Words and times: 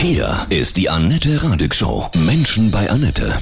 Hier 0.00 0.46
ist 0.48 0.76
die 0.76 0.88
Annette 0.88 1.42
Radig 1.42 1.74
Show. 1.74 2.08
Menschen 2.24 2.70
bei 2.70 2.88
Annette. 2.88 3.32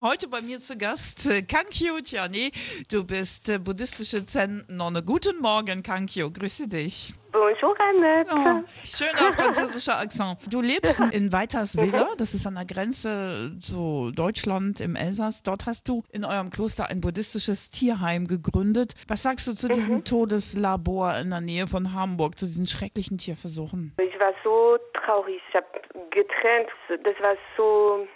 Heute 0.00 0.28
bei 0.28 0.40
mir 0.40 0.58
zu 0.58 0.78
Gast 0.78 1.28
äh, 1.28 1.42
Kankyo 1.42 2.00
Tjani. 2.00 2.52
Du 2.90 3.04
bist 3.04 3.50
äh, 3.50 3.58
buddhistische 3.58 4.24
Zen-Nonne. 4.24 5.02
Guten 5.02 5.42
Morgen, 5.42 5.82
Kankyo. 5.82 6.30
Grüße 6.30 6.68
dich. 6.68 7.12
Bonjour, 7.32 7.76
Annette. 7.78 8.32
Oh, 8.34 8.64
schöner 8.82 9.30
französischer 9.34 9.98
Akzent. 9.98 10.38
Du 10.50 10.62
lebst 10.62 10.98
in 11.12 11.32
Weiterswiller, 11.32 12.08
das 12.16 12.32
ist 12.32 12.46
an 12.46 12.54
der 12.54 12.64
Grenze 12.64 13.58
zu 13.60 14.10
Deutschland 14.10 14.80
im 14.80 14.96
Elsass. 14.96 15.42
Dort 15.42 15.66
hast 15.66 15.86
du 15.86 16.02
in 16.10 16.24
eurem 16.24 16.48
Kloster 16.48 16.86
ein 16.86 17.02
buddhistisches 17.02 17.70
Tierheim 17.70 18.26
gegründet. 18.26 18.94
Was 19.06 19.22
sagst 19.22 19.46
du 19.48 19.52
zu 19.52 19.68
diesem 19.68 20.02
Todeslabor 20.04 21.18
in 21.18 21.28
der 21.28 21.42
Nähe 21.42 21.66
von 21.66 21.92
Hamburg, 21.92 22.38
zu 22.38 22.46
diesen 22.46 22.66
schrecklichen 22.66 23.18
Tierversuchen? 23.18 23.92
War 24.20 24.34
so 24.44 24.78
traurig. 24.92 25.42
Ich 25.48 25.54
habe 25.56 25.66
getrennt. 26.10 26.68
Das 26.88 27.18
war 27.20 27.36
so 27.56 28.06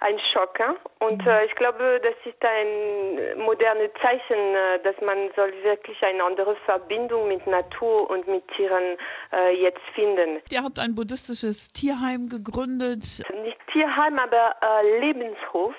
ein 0.00 0.18
Schock. 0.32 0.58
Und 1.00 1.24
äh, 1.26 1.44
ich 1.46 1.54
glaube, 1.54 2.00
das 2.02 2.14
ist 2.24 2.42
ein 2.44 3.38
modernes 3.44 3.90
Zeichen, 4.02 4.54
äh, 4.54 4.82
dass 4.82 4.94
man 5.04 5.30
soll 5.36 5.52
wirklich 5.62 6.02
eine 6.02 6.24
andere 6.24 6.56
Verbindung 6.66 7.28
mit 7.28 7.46
Natur 7.46 8.10
und 8.10 8.26
mit 8.26 8.46
Tieren 8.56 8.96
äh, 9.32 9.62
jetzt 9.62 9.82
finden. 9.94 10.40
Ihr 10.50 10.62
habt 10.62 10.78
ein 10.78 10.94
buddhistisches 10.94 11.68
Tierheim 11.72 12.28
gegründet. 12.28 13.02
Nicht 13.42 13.58
Tierheim, 13.72 14.18
aber 14.18 14.54
äh, 14.62 15.00
Lebenshof. 15.00 15.74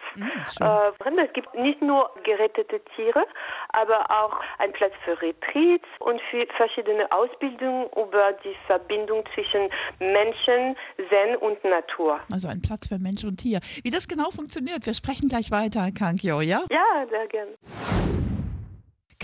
Äh, 0.61 1.25
es 1.25 1.33
gibt 1.33 1.53
nicht 1.55 1.81
nur 1.81 2.09
gerettete 2.23 2.81
Tiere, 2.95 3.25
aber 3.69 4.05
auch 4.09 4.39
ein 4.59 4.71
Platz 4.73 4.93
für 5.03 5.19
Retreats 5.21 5.87
und 5.99 6.19
für 6.31 6.45
verschiedene 6.57 7.11
Ausbildungen 7.11 7.87
über 7.95 8.33
die 8.43 8.55
Verbindung 8.67 9.23
zwischen 9.33 9.69
Menschen, 9.99 10.75
Zen 11.09 11.35
und 11.37 11.63
Natur. 11.63 12.19
Also 12.31 12.47
ein 12.47 12.61
Platz 12.61 12.87
für 12.87 12.99
Mensch 12.99 13.23
und 13.23 13.37
Tier. 13.37 13.59
Wie 13.83 13.89
das 13.89 14.07
genau 14.09 14.31
funktioniert, 14.31 14.85
wir 14.85 14.93
sprechen 14.93 15.29
gleich 15.29 15.51
weiter, 15.51 15.91
Kankyo, 15.91 16.41
ja? 16.41 16.65
Ja, 16.69 17.05
sehr 17.09 17.27
gerne. 17.27 18.18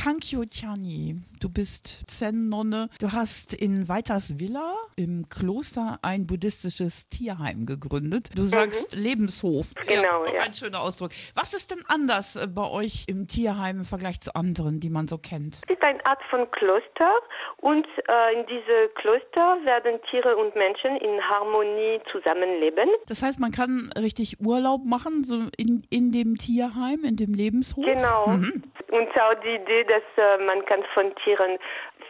Kankyo 0.05 0.43
Chani, 0.45 1.15
du 1.41 1.49
bist 1.49 2.03
Zen-Nonne. 2.05 2.89
Du 2.99 3.11
hast 3.11 3.55
in 3.55 3.89
Weiterswiller 3.89 4.75
im 4.95 5.25
Kloster 5.31 5.97
ein 6.03 6.27
buddhistisches 6.27 7.09
Tierheim 7.09 7.65
gegründet. 7.65 8.29
Du 8.35 8.43
sagst 8.43 8.93
Lebenshof. 8.93 9.73
Genau, 9.87 10.21
auch 10.21 10.31
ja. 10.31 10.43
Ein 10.43 10.53
schöner 10.53 10.81
Ausdruck. 10.81 11.09
Was 11.33 11.55
ist 11.55 11.71
denn 11.71 11.83
anders 11.87 12.35
äh, 12.35 12.45
bei 12.45 12.69
euch 12.69 13.05
im 13.07 13.25
Tierheim 13.25 13.77
im 13.77 13.83
Vergleich 13.83 14.21
zu 14.21 14.35
anderen, 14.35 14.79
die 14.79 14.91
man 14.91 15.07
so 15.07 15.17
kennt? 15.17 15.61
Es 15.67 15.75
ist 15.75 15.83
eine 15.83 16.05
Art 16.05 16.21
von 16.29 16.51
Kloster 16.51 17.11
und 17.57 17.87
äh, 18.07 18.39
in 18.39 18.45
diesem 18.45 18.93
Kloster 18.93 19.57
werden 19.65 19.99
Tiere 20.11 20.37
und 20.37 20.55
Menschen 20.55 20.97
in 20.97 21.19
Harmonie 21.19 21.99
zusammenleben. 22.11 22.89
Das 23.07 23.23
heißt, 23.23 23.39
man 23.39 23.51
kann 23.51 23.91
richtig 23.97 24.39
Urlaub 24.39 24.85
machen, 24.85 25.23
so 25.23 25.45
in, 25.57 25.81
in 25.89 26.11
dem 26.11 26.35
Tierheim, 26.35 27.03
in 27.03 27.15
dem 27.15 27.33
Lebenshof. 27.33 27.83
Genau. 27.83 28.37
Und 28.95 29.09
auch 29.19 29.33
die 29.43 29.55
Idee, 29.55 29.83
dass 29.83 30.03
äh, 30.15 30.37
man 30.45 30.63
kann 30.65 30.83
von 30.93 31.13
Tieren 31.15 31.57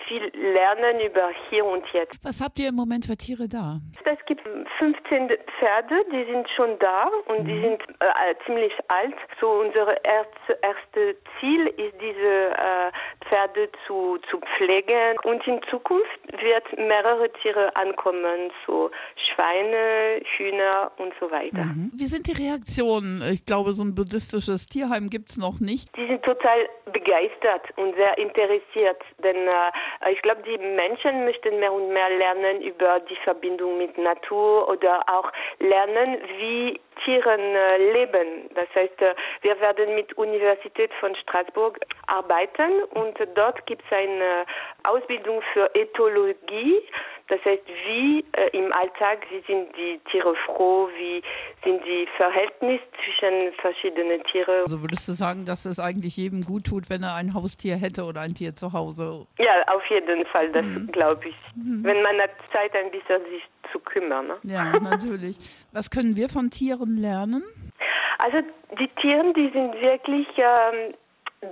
viel 0.07 0.31
lernen 0.35 0.99
über 0.99 1.29
hier 1.49 1.65
und 1.65 1.83
jetzt. 1.93 2.23
Was 2.23 2.41
habt 2.41 2.59
ihr 2.59 2.69
im 2.69 2.75
Moment 2.75 3.05
für 3.05 3.17
Tiere 3.17 3.47
da? 3.47 3.79
Es 4.03 4.23
gibt 4.25 4.47
15 4.77 5.29
Pferde, 5.57 6.05
die 6.11 6.31
sind 6.31 6.47
schon 6.55 6.77
da 6.79 7.09
und 7.27 7.45
die 7.47 7.59
sind 7.59 7.81
äh, 7.99 8.35
ziemlich 8.45 8.73
alt. 8.87 9.15
So 9.41 9.49
unser 9.49 9.87
erste, 10.05 10.59
erste 10.61 11.17
Ziel 11.39 11.67
ist, 11.67 11.95
diese 11.99 12.51
äh, 12.51 12.91
Pferde 13.27 13.69
zu, 13.85 14.17
zu 14.29 14.39
pflegen. 14.39 15.17
Und 15.23 15.45
in 15.47 15.61
Zukunft 15.69 16.19
wird 16.41 16.77
mehrere 16.77 17.31
Tiere 17.41 17.75
ankommen, 17.75 18.51
so 18.65 18.91
Schweine, 19.15 20.21
Hühner 20.37 20.91
und 20.97 21.13
so 21.19 21.29
weiter. 21.31 21.69
Wie 21.93 22.05
sind 22.05 22.27
die 22.27 22.33
Reaktionen? 22.33 23.21
Ich 23.33 23.45
glaube, 23.45 23.73
so 23.73 23.83
ein 23.83 23.95
buddhistisches 23.95 24.67
Tierheim 24.67 25.09
gibt 25.09 25.31
es 25.31 25.37
noch 25.37 25.59
nicht. 25.59 25.89
Die 25.97 26.07
sind 26.07 26.23
total 26.23 26.67
begeistert 26.91 27.63
und 27.77 27.95
sehr 27.95 28.17
interessiert, 28.17 29.01
denn 29.23 29.35
äh, 29.35 30.11
ich 30.11 30.21
glaube, 30.21 30.41
die 30.43 30.57
Menschen 30.57 31.25
möchten 31.25 31.59
mehr 31.59 31.73
und 31.73 31.89
mehr 31.89 32.09
lernen 32.09 32.61
über 32.61 32.99
die 32.99 33.17
Verbindung 33.23 33.77
mit 33.77 33.97
Natur 33.97 34.69
oder 34.69 35.01
auch 35.09 35.31
lernen, 35.59 36.17
wie 36.37 36.79
Tieren 37.03 37.39
äh, 37.39 37.91
leben. 37.93 38.49
Das 38.55 38.67
heißt, 38.75 39.01
äh, 39.01 39.15
wir 39.41 39.59
werden 39.59 39.95
mit 39.95 40.17
Universität 40.17 40.91
von 40.99 41.15
Straßburg 41.15 41.79
arbeiten 42.07 42.83
und 42.91 43.14
dort 43.35 43.65
gibt 43.65 43.83
es 43.89 43.97
eine 43.97 44.45
Ausbildung 44.83 45.41
für 45.53 45.69
Ethologie. 45.75 46.81
Das 47.27 47.39
heißt, 47.43 47.63
wie 47.87 48.23
äh, 48.33 48.49
im 48.55 48.71
Alltag, 48.71 49.25
wie 49.31 49.41
sind 49.51 49.75
die 49.75 49.99
Tiere 50.11 50.35
froh, 50.45 50.87
wie 50.95 51.23
sind 51.63 51.83
die 51.83 52.07
Verhältnisse 52.17 52.83
zwischen 53.03 53.51
verschiedenen 53.59 54.23
Tieren. 54.25 54.61
Also 54.61 54.81
würdest 54.81 55.07
du 55.07 55.13
sagen, 55.13 55.43
dass 55.43 55.65
es 55.65 55.79
eigentlich 55.79 56.17
jedem 56.17 56.43
gut 56.43 56.65
tut, 56.65 56.89
wenn 56.91 57.01
er 57.01 57.15
ein 57.15 57.33
Haustier 57.33 57.77
hätte 57.77 58.03
oder 58.03 58.21
ein 58.21 58.35
Tier 58.35 58.55
zu 58.55 58.73
Hause? 58.73 59.25
Ja, 59.39 59.63
auf 59.73 59.83
jeden 59.87 60.23
Fall, 60.27 60.51
das 60.51 60.65
glaube 60.91 61.29
ich. 61.29 61.35
Wenn 61.55 62.01
man 62.03 62.21
hat 62.21 62.31
Zeit, 62.53 62.75
ein 62.75 62.91
bisschen 62.91 63.21
sich 63.31 63.43
zu 63.71 63.79
kümmern. 63.79 64.27
Ne? 64.27 64.35
Ja, 64.43 64.65
natürlich. 64.79 65.37
Was 65.71 65.89
können 65.89 66.15
wir 66.15 66.29
von 66.29 66.51
Tieren 66.51 66.97
lernen? 66.97 67.43
Also 68.19 68.37
die 68.79 68.87
Tiere, 69.01 69.33
die 69.33 69.49
sind 69.51 69.73
wirklich 69.81 70.27
ähm, 70.37 70.93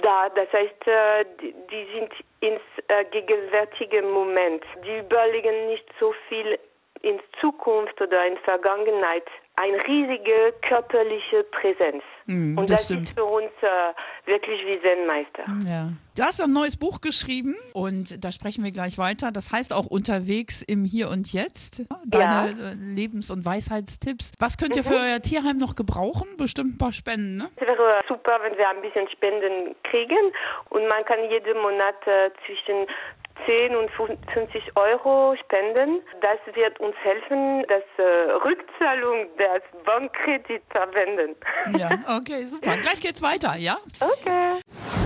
da. 0.01 0.29
Das 0.29 0.47
heißt, 0.53 0.87
äh, 0.87 1.25
die, 1.41 1.87
sind 1.93 2.11
ins 2.41 2.61
äh, 2.87 3.05
gegenwärtige 3.11 4.01
Moment. 4.01 4.63
Die 4.85 4.97
überlegen 4.99 5.67
nicht 5.67 5.85
so 5.99 6.13
viel 6.27 6.57
in 7.01 7.19
Zukunft 7.39 7.99
oder 8.01 8.25
in 8.25 8.37
Vergangenheit. 8.37 9.25
Eine 9.55 9.85
riesige 9.87 10.53
körperliche 10.61 11.43
Präsenz. 11.51 12.03
Mm, 12.25 12.57
Und 12.57 12.69
das 12.69 12.87
das, 12.87 12.97
ist 12.97 13.13
für 13.13 13.25
uns 13.25 13.51
äh, 13.63 14.29
wirklich 14.29 14.61
wie 14.65 14.79
Zen-Meister. 14.81 15.45
Ja. 15.69 15.89
Du 16.15 16.23
hast 16.23 16.41
ein 16.41 16.53
neues 16.53 16.77
Buch 16.77 17.01
geschrieben 17.01 17.55
und 17.73 18.23
da 18.23 18.31
sprechen 18.31 18.63
wir 18.63 18.71
gleich 18.71 18.97
weiter. 18.97 19.31
Das 19.31 19.51
heißt 19.51 19.73
auch 19.73 19.87
unterwegs 19.87 20.61
im 20.61 20.85
Hier 20.85 21.09
und 21.09 21.33
Jetzt. 21.33 21.83
Deine 22.05 22.51
äh, 22.51 22.73
Lebens- 22.73 23.31
und 23.31 23.45
Weisheitstipps. 23.45 24.33
Was 24.39 24.57
könnt 24.57 24.75
ihr 24.75 24.83
für 24.83 24.95
euer 24.95 25.21
Tierheim 25.21 25.57
noch 25.57 25.75
gebrauchen? 25.75 26.27
Bestimmt 26.37 26.75
ein 26.75 26.77
paar 26.77 26.91
Spenden, 26.91 27.37
ne? 27.37 27.49
Es 27.55 27.67
wäre 27.67 28.03
super, 28.07 28.37
wenn 28.43 28.57
wir 28.57 28.69
ein 28.69 28.81
bisschen 28.81 29.09
Spenden 29.09 29.75
kriegen 29.83 30.31
und 30.69 30.87
man 30.87 31.03
kann 31.05 31.19
jeden 31.29 31.59
Monat 31.61 31.95
äh, 32.05 32.29
zwischen 32.45 32.87
10 33.45 33.75
und 33.75 33.89
50 33.91 34.75
Euro 34.75 35.35
spenden. 35.35 36.01
Das 36.21 36.39
wird 36.55 36.79
uns 36.79 36.95
helfen, 37.03 37.65
das 37.67 37.83
äh, 37.97 38.31
Rückzahlung 38.31 39.27
des 39.37 39.83
Bankkredits 39.85 40.65
verwenden. 40.69 41.35
Ja, 41.77 41.89
okay, 42.17 42.45
super. 42.45 42.77
Gleich 42.77 43.01
geht's 43.01 43.21
weiter, 43.21 43.55
ja? 43.55 43.77
Okay. 43.99 45.02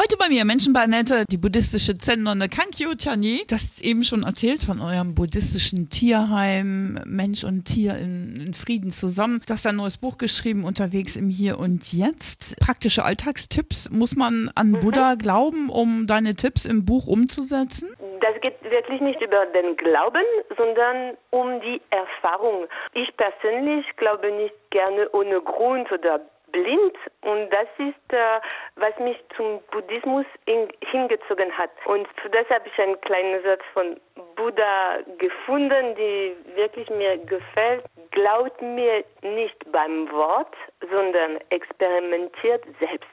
Heute 0.00 0.16
bei 0.16 0.28
mir 0.28 0.44
Menschen 0.44 0.72
bei 0.72 0.82
Annette, 0.82 1.24
die 1.28 1.38
buddhistische 1.38 1.92
Zen-Nonne 1.92 2.48
Kankyo 2.48 2.90
Chani. 2.94 3.42
Du 3.48 3.56
hast 3.56 3.82
eben 3.82 4.04
schon 4.04 4.22
erzählt 4.22 4.62
von 4.62 4.80
eurem 4.80 5.16
buddhistischen 5.16 5.90
Tierheim, 5.90 7.00
Mensch 7.04 7.42
und 7.42 7.64
Tier 7.64 7.96
in, 7.96 8.36
in 8.38 8.54
Frieden 8.54 8.92
zusammen. 8.92 9.42
Du 9.44 9.52
hast 9.52 9.66
ein 9.66 9.74
neues 9.74 9.98
Buch 9.98 10.16
geschrieben, 10.16 10.62
unterwegs 10.62 11.16
im 11.16 11.28
Hier 11.30 11.58
und 11.58 11.92
Jetzt. 11.92 12.54
Praktische 12.60 13.04
Alltagstipps. 13.04 13.90
Muss 13.90 14.14
man 14.14 14.52
an 14.54 14.78
Buddha 14.78 15.16
glauben, 15.16 15.68
um 15.68 16.06
deine 16.06 16.36
Tipps 16.36 16.64
im 16.64 16.84
Buch 16.84 17.08
umzusetzen? 17.08 17.92
Das 18.20 18.40
geht 18.40 18.54
wirklich 18.62 19.00
nicht 19.00 19.20
über 19.20 19.46
den 19.46 19.76
Glauben, 19.76 20.22
sondern 20.56 21.16
um 21.30 21.60
die 21.60 21.80
Erfahrung. 21.90 22.68
Ich 22.94 23.10
persönlich 23.16 23.84
glaube 23.96 24.30
nicht 24.30 24.54
gerne 24.70 25.10
ohne 25.10 25.40
Grund 25.40 25.90
oder 25.90 26.20
blind 26.52 26.94
und 27.22 27.50
das 27.50 27.68
ist, 27.78 28.12
äh, 28.12 28.40
was 28.76 28.98
mich 29.00 29.16
zum 29.36 29.60
Buddhismus 29.70 30.26
in, 30.46 30.68
hingezogen 30.90 31.50
hat. 31.56 31.70
Und 31.86 32.06
für 32.22 32.28
das 32.30 32.48
habe 32.50 32.68
ich 32.68 32.78
einen 32.82 33.00
kleinen 33.02 33.42
Satz 33.42 33.62
von 33.72 33.96
Buddha 34.36 34.98
gefunden, 35.18 35.94
die 35.96 36.34
wirklich 36.56 36.88
mir 36.90 37.18
gefällt. 37.18 37.84
Glaubt 38.10 38.60
mir 38.62 39.04
nicht 39.22 39.72
beim 39.72 40.10
Wort, 40.10 40.54
sondern 40.90 41.38
experimentiert 41.50 42.64
selbst. 42.80 43.06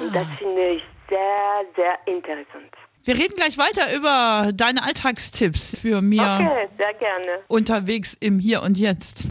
Und 0.00 0.14
das 0.14 0.26
finde 0.38 0.68
ich 0.72 0.82
sehr, 1.08 1.64
sehr 1.76 1.98
interessant. 2.06 2.72
Wir 3.04 3.14
reden 3.14 3.34
gleich 3.34 3.58
weiter 3.58 3.92
über 3.96 4.52
deine 4.54 4.84
Alltagstipps 4.84 5.76
für 5.80 6.00
mir 6.00 6.22
Okay, 6.22 6.68
sehr 6.78 6.94
gerne. 6.94 7.40
unterwegs 7.48 8.14
im 8.20 8.38
Hier 8.38 8.62
und 8.62 8.78
Jetzt. 8.78 9.28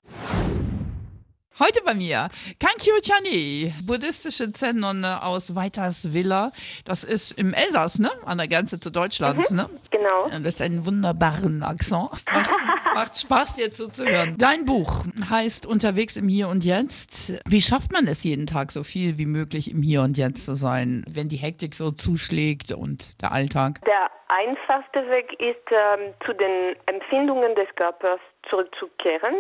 Heute 1.60 1.82
bei 1.84 1.94
mir 1.94 2.30
Kankyo 2.62 2.94
Chani, 3.02 3.74
buddhistische 3.84 4.54
Zen-Nonne 4.54 5.22
aus 5.22 5.54
Weiterswiller. 5.54 6.54
Das 6.86 7.04
ist 7.04 7.38
im 7.38 7.54
Elsass, 7.54 8.00
ne? 8.00 8.10
An 8.26 8.38
der 8.38 8.48
Grenze 8.48 8.80
zu 8.80 8.90
Deutschland, 8.90 9.52
ne? 9.52 9.70
Genau. 9.92 10.28
Das 10.30 10.56
ist 10.56 10.62
einen 10.62 10.86
wunderbaren 10.86 11.62
Akzent. 11.62 12.10
Macht, 12.32 12.50
macht 12.96 13.20
Spaß, 13.20 13.56
dir 13.56 13.70
zuzuhören. 13.70 14.38
Dein 14.38 14.64
Buch 14.64 15.06
heißt 15.30 15.66
Unterwegs 15.66 16.16
im 16.16 16.30
Hier 16.30 16.48
und 16.48 16.64
Jetzt. 16.64 17.34
Wie 17.46 17.62
schafft 17.62 17.92
man 17.92 18.08
es 18.08 18.24
jeden 18.24 18.46
Tag 18.46 18.72
so 18.72 18.84
viel 18.84 19.18
wie 19.18 19.26
möglich 19.26 19.72
im 19.72 19.84
Hier 19.84 20.04
und 20.04 20.18
Jetzt 20.18 20.46
zu 20.46 20.54
sein, 20.54 21.04
wenn 21.10 21.28
die 21.28 21.38
Hektik 21.38 21.76
so 21.76 21.92
zuschlägt 21.92 22.72
und 22.72 23.22
der 23.22 23.34
Alltag? 23.34 23.82
Der 23.86 24.10
einfachste 24.30 25.02
Weg 25.10 25.34
ist, 25.34 25.70
ähm, 25.70 26.14
zu 26.26 26.34
den 26.34 26.78
Empfindungen 26.86 27.54
des 27.56 27.68
Körpers 27.76 28.22
zurückzukehren, 28.50 29.36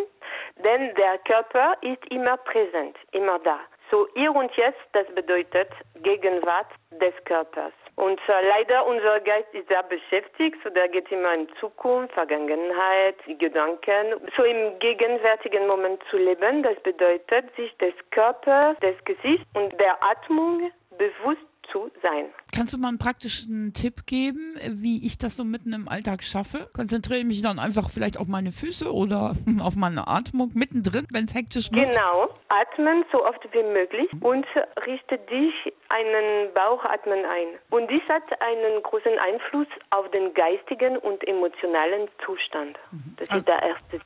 denn 0.63 0.93
der 0.95 1.17
Körper 1.19 1.75
ist 1.81 2.05
immer 2.11 2.37
präsent, 2.37 2.97
immer 3.11 3.39
da. 3.39 3.59
So 3.89 4.07
hier 4.15 4.33
und 4.33 4.51
jetzt, 4.55 4.79
das 4.93 5.05
bedeutet 5.13 5.69
Gegenwart 6.01 6.67
des 6.91 7.13
Körpers. 7.25 7.73
Und 7.97 8.19
äh, 8.29 8.47
leider 8.47 8.85
unser 8.87 9.19
Geist 9.19 9.53
ist 9.53 9.67
sehr 9.67 9.83
beschäftigt, 9.83 10.57
so 10.63 10.69
der 10.69 10.87
geht 10.87 11.11
immer 11.11 11.33
in 11.33 11.47
Zukunft, 11.59 12.13
Vergangenheit, 12.13 13.17
Gedanken. 13.37 14.15
So 14.35 14.43
im 14.43 14.79
gegenwärtigen 14.79 15.67
Moment 15.67 16.01
zu 16.09 16.17
leben, 16.17 16.63
das 16.63 16.79
bedeutet, 16.83 17.53
sich 17.55 17.75
des 17.77 17.93
Körpers, 18.11 18.77
des 18.79 18.95
Gesichts 19.03 19.45
und 19.55 19.77
der 19.79 20.01
Atmung 20.03 20.71
bewusst 20.97 21.50
zu 21.71 21.89
sein. 22.03 22.25
Kannst 22.53 22.73
du 22.73 22.77
mal 22.77 22.89
einen 22.89 22.97
praktischen 22.97 23.73
Tipp 23.73 24.05
geben, 24.05 24.55
wie 24.67 25.05
ich 25.05 25.17
das 25.17 25.37
so 25.37 25.43
mitten 25.43 25.73
im 25.73 25.87
Alltag 25.87 26.23
schaffe? 26.23 26.69
Konzentriere 26.73 27.23
mich 27.23 27.41
dann 27.41 27.59
einfach 27.59 27.89
vielleicht 27.89 28.19
auf 28.19 28.27
meine 28.27 28.51
Füße 28.51 28.93
oder 28.93 29.33
auf 29.61 29.75
meine 29.75 30.07
Atmung 30.07 30.51
mittendrin, 30.53 31.07
wenn 31.11 31.25
es 31.25 31.33
hektisch 31.33 31.71
wird? 31.71 31.91
Genau, 31.91 32.29
atmen 32.49 33.05
so 33.11 33.25
oft 33.25 33.41
wie 33.51 33.63
möglich 33.63 34.09
und 34.21 34.45
richte 34.85 35.17
dich 35.17 35.73
einen 35.89 36.53
Bauchatmen 36.53 37.25
ein. 37.25 37.47
Und 37.69 37.89
dies 37.89 38.03
hat 38.09 38.23
einen 38.41 38.81
großen 38.83 39.17
Einfluss 39.19 39.67
auf 39.91 40.09
den 40.11 40.33
geistigen 40.33 40.97
und 40.97 41.25
emotionalen 41.27 42.07
Zustand. 42.25 42.77
Das 43.17 43.29
ist 43.29 43.47
der 43.47 43.61
erste 43.61 44.01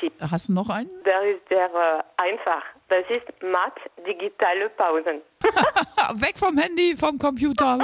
Tipp. 0.00 0.12
Hast 0.20 0.48
du 0.48 0.54
noch 0.54 0.68
einen? 0.68 0.90
Der 1.04 1.22
ist 1.22 1.46
sehr 1.48 1.66
äh, 1.66 2.02
einfach. 2.22 2.64
Das 2.88 3.04
ist 3.10 3.26
matt 3.42 3.78
digitale 4.06 4.70
Pausen. 4.70 5.20
Weg 6.14 6.38
vom 6.38 6.56
Handy, 6.58 6.96
vom 6.96 7.18
Computer. 7.18 7.78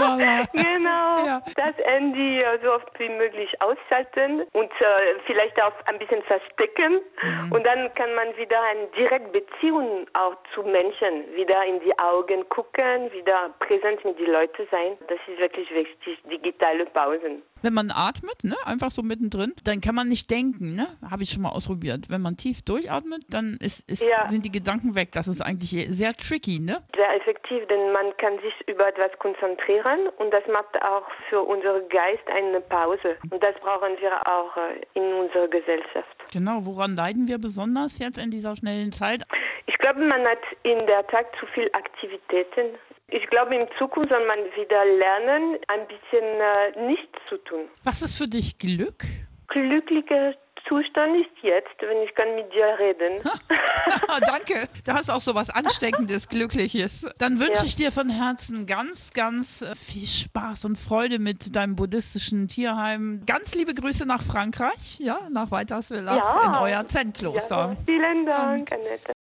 Genau. 0.53 1.27
Ja. 1.27 1.41
Das 1.55 1.75
Handy 1.85 2.43
so 2.63 2.73
oft 2.73 2.89
wie 2.99 3.09
möglich 3.09 3.49
ausschalten 3.63 4.43
und 4.53 4.71
äh, 4.81 5.19
vielleicht 5.27 5.61
auch 5.63 5.73
ein 5.87 5.99
bisschen 5.99 6.23
verstecken. 6.23 7.01
Mhm. 7.23 7.53
Und 7.53 7.65
dann 7.67 7.93
kann 7.95 8.15
man 8.15 8.37
wieder 8.37 8.61
eine 8.71 8.87
direkte 8.99 9.29
Beziehung 9.41 10.07
auch 10.15 10.35
zu 10.55 10.63
Menschen, 10.63 11.25
wieder 11.35 11.65
in 11.67 11.81
die 11.81 11.97
Augen 11.99 12.49
gucken, 12.49 13.13
wieder 13.13 13.51
präsent 13.61 14.05
mit 14.05 14.19
den 14.19 14.33
Leuten 14.33 14.67
sein. 14.71 14.97
Das 15.09 15.19
ist 15.29 15.39
wirklich 15.39 15.71
wichtig, 15.71 16.19
digitale 16.31 16.87
Pausen. 16.87 17.43
Wenn 17.63 17.73
man 17.75 17.91
atmet, 17.91 18.45
ne, 18.45 18.55
einfach 18.65 18.91
so 18.91 19.03
mittendrin, 19.03 19.53
dann 19.65 19.81
kann 19.81 19.95
man 19.95 20.09
nicht 20.09 20.31
denken, 20.31 20.75
ne? 20.77 20.89
Habe 21.11 21.23
ich 21.23 21.31
schon 21.31 21.43
mal 21.43 21.49
ausprobiert. 21.49 22.09
Wenn 22.11 22.21
man 22.21 22.37
tief 22.37 22.63
durchatmet, 22.63 23.23
dann 23.31 23.57
ist, 23.61 23.91
ist, 23.91 24.07
Ja. 24.07 24.29
sind 24.29 24.45
die 24.45 24.53
Gedanken 24.53 24.95
weg. 24.95 25.13
Das 25.13 25.27
ist 25.27 25.41
eigentlich 25.41 25.87
sehr 25.89 26.13
tricky, 26.13 26.61
ne? 26.61 26.83
Sehr 26.95 27.15
effektiv, 27.17 27.56
denn 27.71 27.93
man 27.93 28.17
kann 28.17 28.39
sich 28.41 28.55
über 28.69 28.89
etwas 28.89 29.11
konzentrieren 29.19 30.09
und 30.19 30.33
das 30.33 30.43
macht 30.53 30.81
auch 30.83 31.07
für 31.29 31.43
unseren 31.43 31.89
Geist 31.89 32.27
eine 32.29 32.61
Pause. 32.61 33.17
Und 33.31 33.43
das 33.43 33.55
brauchen 33.61 33.97
wir 34.01 34.13
auch 34.27 34.57
äh, 34.57 34.81
in 34.95 35.13
unserer 35.15 35.49
Gesellschaft. 35.49 36.17
Genau, 36.33 36.65
woran 36.65 36.97
leiden 36.97 37.29
wir 37.29 37.39
besonders 37.39 37.99
jetzt 37.99 38.19
in 38.19 38.31
dieser 38.31 38.57
schnellen 38.57 38.93
Zeit? 38.93 39.25
Ich 39.67 39.79
glaube, 39.79 40.01
man 40.01 40.25
hat 40.27 40.43
in 40.63 40.87
der 40.87 41.07
Tag 41.07 41.27
zu 41.39 41.47
viel 41.47 41.69
Aktivitäten. 41.73 42.79
Ich 43.09 43.27
glaube, 43.29 43.55
in 43.55 43.67
Zukunft 43.79 44.11
soll 44.11 44.27
man 44.27 44.39
wieder 44.57 44.85
lernen, 44.85 45.59
ein 45.69 45.87
bisschen 45.87 46.25
äh, 46.25 46.87
nichts 46.87 47.19
zu 47.29 47.37
tun. 47.39 47.69
Was 47.85 48.03
ist 48.03 48.17
für 48.17 48.27
dich 48.27 48.59
Glück? 48.59 49.05
Glücklicher 49.49 50.35
Zustand 50.69 51.15
ist 51.17 51.31
jetzt, 51.43 51.81
wenn 51.81 52.03
ich 52.03 52.13
kann 52.15 52.35
mit 52.35 52.53
dir 52.53 52.67
reden. 52.79 53.23
Danke. 54.27 54.69
Du 54.85 54.93
hast 54.93 55.11
auch 55.11 55.21
so 55.21 55.35
was 55.35 55.49
Ansteckendes, 55.51 56.29
Glückliches. 56.29 57.09
Dann 57.19 57.39
wünsche 57.39 57.61
Ja. 57.61 57.65
ich 57.67 57.77
dir 57.77 57.93
von 57.93 58.09
Herzen 58.09 58.67
ganz, 58.67 59.13
ganz 59.13 59.65
viel 59.79 60.07
Spaß 60.09 60.65
und 60.65 60.77
Freude 60.77 61.19
mit 61.21 61.55
deinem 61.55 61.77
buddhistischen 61.77 62.49
Tierheim. 62.49 63.23
Ganz 63.27 63.55
liebe 63.55 63.75
Grüße 63.75 64.07
nach 64.07 64.23
Frankreich, 64.23 64.99
ja, 64.99 65.21
nach 65.31 65.51
Weiterswillach 65.53 66.17
Ja. 66.17 66.43
in 66.47 66.73
euer 66.73 66.87
Zen-Kloster. 66.87 67.57
Ja, 67.57 67.77
vielen 67.87 68.27
Dank, 68.27 68.73
Annette. 68.73 69.15